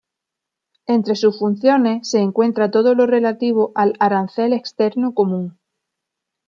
[0.87, 5.59] Entre sus funciones se encuentra todo lo relativo al arancel externo común.